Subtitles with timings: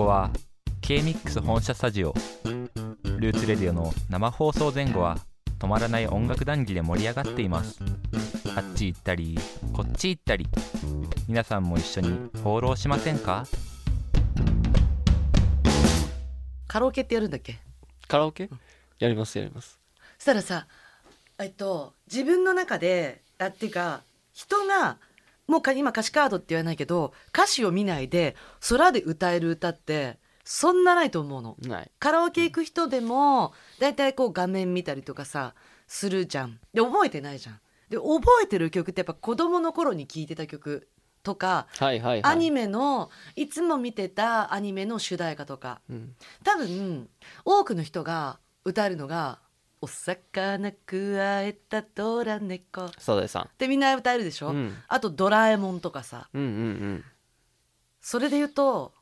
[0.00, 0.30] こは
[0.80, 2.14] K-MIX 本社スタジオ。
[3.18, 5.18] ルーツレディオの生放送前後は
[5.58, 7.78] 止まらない音楽談義で盛り上がっています。
[8.56, 9.38] あっち行ったり
[9.74, 10.46] こっち行ったり。
[11.28, 13.46] 皆さんも一緒に放浪しませんか？
[16.66, 17.58] カラオケってやるんだっけ？
[18.08, 18.48] カラオケ？
[19.00, 19.78] やりますやります。
[20.16, 20.66] そしたらさ
[21.38, 24.00] えっと自分の中であっていうか
[24.32, 24.96] 人が
[25.50, 28.36] もうか今歌詞カードって言わないけど歌詞を見ないで
[28.68, 31.56] 空で歌える歌ってそんなないと思うの。
[31.98, 35.54] カラオケ行く人でもだいたいこう画面見たりとかさ
[35.86, 36.58] するじゃん。
[36.72, 37.60] で覚えてないじゃん。
[37.88, 40.88] で覚えてる曲ってやっぱ子供の頃に聴いてた曲
[41.22, 47.08] とかはいはいはいアニメのいつも見てたアニメの主題歌とかうん多分
[47.44, 49.40] 多くの人が歌えるのが
[49.80, 54.76] 「お魚くわえたドラ猫」っサザエさてみんな歌えるでしょ、んうん。
[54.88, 56.28] あと「ドラえもん」とかさ。
[56.32, 57.04] うんうん
[58.02, 58.94] それで言うと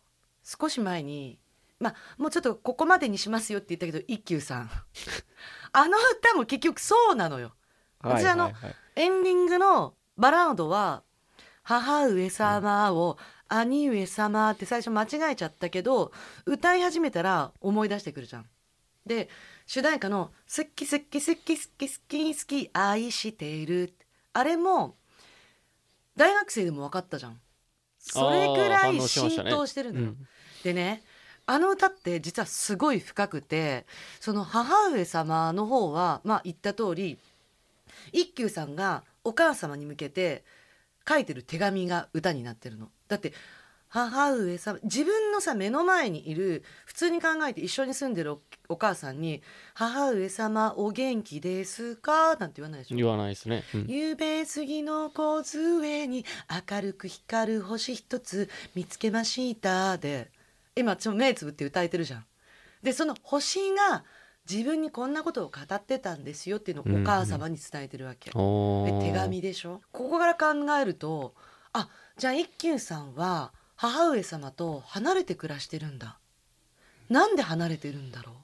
[0.43, 1.39] 少し前に
[1.79, 4.71] まあもうちょっとここまでにしますよって言ったけど一休さん。
[5.73, 7.55] あの歌も結局そうなのよ。
[8.03, 8.53] うん私あのはい。
[8.55, 11.05] はいはいエンディングのバラードは
[11.63, 16.11] 「母上様」を「兄上様」って最初間違えちゃったけど
[16.45, 18.47] 歌い始めたら思い出してくるじゃん。
[19.09, 19.29] で
[19.67, 23.93] 主題歌の「好き好き好き好き好き好き愛している」
[24.33, 24.97] あれも
[26.17, 27.41] 大学生でも分かったじゃん。
[27.99, 30.07] それぐらい浸透してるのよ。
[30.07, 30.29] うん
[30.63, 31.03] でね
[31.47, 33.87] あの歌って実はすごい深くて
[34.21, 37.19] その母上様の方はまあ言った通り
[38.13, 40.45] 一休さんがお母様に向けて
[41.09, 42.91] 書いてる手紙が歌になってるの。
[43.09, 43.33] だって
[43.89, 49.43] 母上様自分のさ目の前にいる普通に考えて一緒に住んでるおお母さんに
[49.75, 52.97] 「母上様お元気ですか?」なんて言わないでしょ。
[52.97, 56.25] 言わないですね、うんゆうべ杉の梢に
[56.71, 60.31] 明るく光る星一つ見つけましたで
[60.77, 62.27] 今ちょ目つぶって歌えてるじゃん。
[62.83, 64.05] でその星が
[64.49, 68.31] 自分にこんなことを語ってたんですよっていうのをお母様に伝えてるわけ。
[68.35, 71.35] おーで手紙でしょここから考えると
[71.73, 76.19] あじゃあ一休さんは母上様と離れて暮らしてるんだ。
[77.09, 78.35] なんで離れてるんだろう？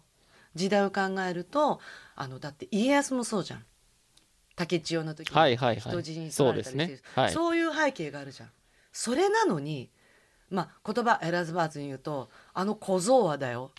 [0.55, 1.81] 時代を考えると
[2.15, 3.65] あのだって家康もそうじゃん。
[4.57, 5.81] 竹千代の時にはいはいはい。
[5.81, 7.23] 人質にそうで取られたりしてるすね。
[7.23, 7.33] はい。
[7.33, 8.51] そういう背景があるじゃん。
[8.93, 9.91] それなのに
[10.51, 13.73] まあ言葉選ばずに言うとあの小僧はだよ。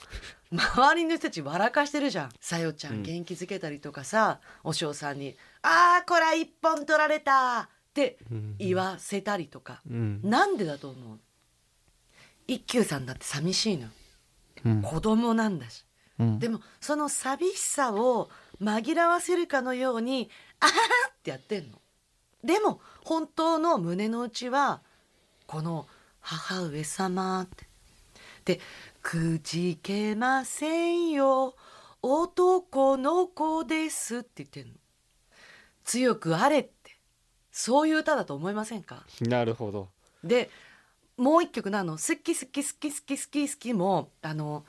[0.52, 3.04] 周りの人たち笑かしてるじゃん「さよちゃうんん。
[3.04, 8.56] 元気づけたりとかさ、お嬢さんに「あーこら一本取られた!」ってうん。
[8.60, 10.20] 言わせたりとか、うん。
[10.22, 11.20] なんでだと思う？
[12.48, 13.88] 一休さんだって寂しいの
[14.66, 14.82] うん。
[14.82, 15.86] 子供なんだし。
[16.20, 16.40] うん。
[16.40, 18.30] でもその寂しさを
[18.62, 20.30] 紛らわせるかのように
[20.60, 20.78] 「あはは
[21.10, 21.82] ってやってんの。
[22.44, 24.82] でも本当の胸の内は
[25.48, 25.88] この
[26.22, 27.68] 「母上様」って。
[28.46, 28.60] で
[29.02, 31.56] 「くじけませんよ。
[32.02, 34.74] 男の子です」って言ってんの。
[35.84, 36.72] 強くあれって。
[37.52, 39.06] そういう歌だと思いませんか？
[39.22, 39.90] なるほど。
[40.24, 40.50] で
[41.18, 44.66] もう一曲のあの「好き好き好き好き好き好き」もあの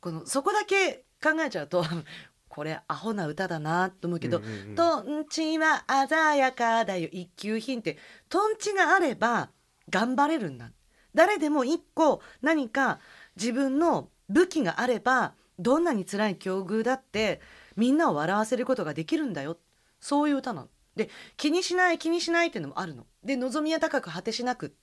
[0.00, 1.84] このそこだけ考えちゃうと
[2.48, 9.50] これアホな歌だなと思うけどうんうんうん「とんちは鮮やかだよ一級品」ってとんちがあれば
[9.90, 10.70] 頑張れるんだ
[11.14, 13.00] 誰でも一個何か
[13.36, 17.40] 自分の武器があればどんなに辛い境遇だって
[17.76, 19.58] みんなを笑わせることができるんだよ
[20.00, 20.68] そういう歌なの。
[20.94, 23.06] で気にしない気にしないっていうのもあるの。
[23.24, 24.74] で望みは高く果てしなく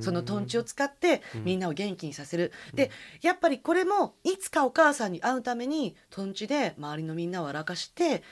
[0.00, 1.44] そのとんちを使ってうん。
[1.44, 2.90] みんなを元気にさせる、で
[3.22, 8.22] やっぱりこれもいつかお母さんに会うためにとんちで周りのみんなを笑かして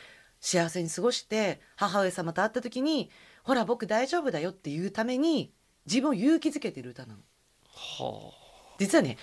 [0.40, 3.10] 幸せに過ごして母上様と会った時に
[3.42, 5.52] 「ほら僕大丈夫だよ」っていうために
[5.86, 7.20] 自分を勇気づけてる歌なの。
[7.72, 8.32] は
[8.78, 9.16] 実はね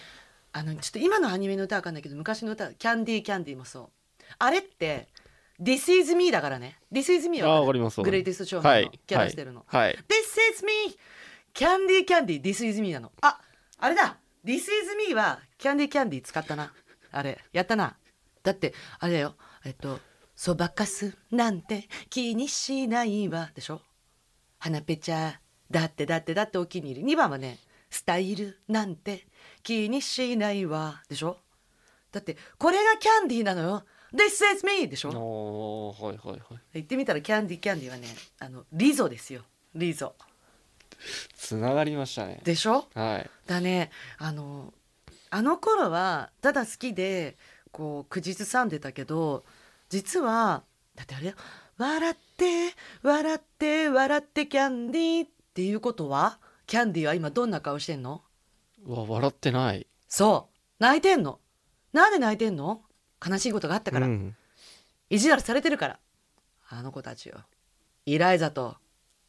[0.52, 3.90] あのちょっと今のアニメの歌は分かんないけど昔の歌「キャンディーキャンディー」もそう。
[4.40, 5.10] あれって
[5.62, 9.66] 「This is me」だからね「This is me あはわかりますグレイテストショーのキャラしてるの。
[9.68, 9.94] はい。
[9.94, 10.98] This is me!
[11.56, 13.14] キャンディーキャンディー This is me なの。
[13.22, 13.40] あ、
[13.80, 14.68] あれだ This is
[15.08, 16.74] me はキャンディーキャンディー使ったな。
[17.14, 17.96] あれ、やったな。
[18.44, 19.36] だって、あれだよ。
[19.64, 20.02] えっと、
[20.36, 23.52] そばかすなんて気にしないわ。
[23.56, 23.82] でしょ？
[24.60, 25.40] 花ぺちゃ、
[25.72, 27.14] だってだってだってお気に入り。
[27.14, 27.60] 2番はね、
[27.90, 29.26] スタイルなんて
[29.64, 31.04] 気にしないわ。
[31.08, 31.38] でしょ？
[32.12, 33.86] だって、これがキャンディーなのよ。
[34.14, 34.90] This is me!
[34.90, 35.96] でしょ？
[35.98, 38.10] はいはいはい言ってみたらキャンディーキャンディーはね、
[38.40, 39.44] あの、リゾですよ。
[39.74, 40.16] リゾ。
[41.36, 42.42] つながりましたね。
[42.44, 42.88] でしょ？
[42.94, 43.30] はい。
[43.48, 43.92] だね。
[44.18, 44.74] あの
[45.30, 47.38] あの頃はただ好きで
[47.72, 49.44] こう口ずさんでたけど
[49.90, 50.64] 実は
[50.96, 51.34] だってあれよ
[51.78, 52.74] 笑って
[53.04, 58.22] 笑って笑ってキャンディーっていうことはキャンディーは今どんな顔してんの？
[58.86, 59.86] うわ笑ってない。
[60.08, 60.56] そう。
[60.80, 61.40] 泣いてんの。
[61.94, 62.82] なんで泣いてんの？
[63.26, 64.36] 悲しいことがあったから、うん。
[65.10, 66.00] 意地悪されてるから。
[66.70, 67.40] あの子たちよ。
[68.06, 68.76] イライザと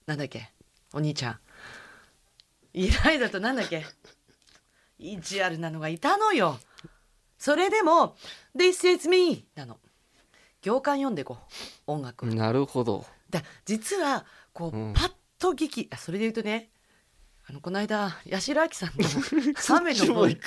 [0.06, 0.52] なんだっけ
[0.92, 1.38] お兄ちゃん
[2.76, 3.86] イライザとなんだっけ？
[4.98, 6.58] 意地悪なのがいたのよ。
[7.38, 8.16] それでも
[8.54, 9.78] 「This is me」なの。
[10.60, 11.90] 行間読んでこう。
[11.90, 12.26] 音楽。
[12.26, 13.06] をなるほど。
[13.30, 14.92] だ実はこう、うん。
[14.92, 16.70] パッと聞きあそれで言うとね
[17.48, 19.04] あのこの間八代亜紀さんの
[19.78, 20.38] 「雨のもボはい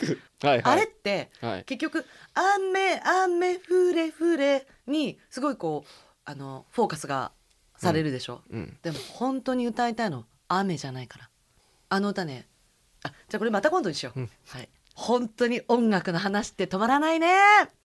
[0.63, 0.79] あはい。
[0.81, 1.63] れってはい。
[1.65, 2.05] 結局
[2.61, 5.89] 「雨雨降れ降れ」にすごいこう
[6.25, 7.31] あのフォーカスが
[7.77, 8.77] されるでしょ、うん。
[8.83, 11.29] でも本当に歌いたいの雨じゃないから
[11.89, 12.47] あの歌ね。
[13.03, 14.29] あじゃあこれまた今度にしよう、うん。
[14.47, 14.69] はい。
[14.95, 17.27] 本当に音楽の話って止まらないね